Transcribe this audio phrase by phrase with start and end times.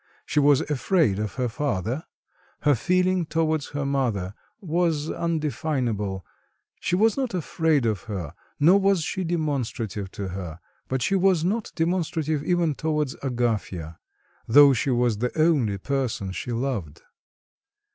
[0.25, 2.05] She was afraid of her father;
[2.61, 6.25] her feeling towards her mother was undefinable,
[6.79, 11.43] she was not afraid of her, nor was she demonstrative to her; but she was
[11.45, 13.99] not demonstrative even towards Agafya,
[14.47, 17.03] though she was the only person she loved.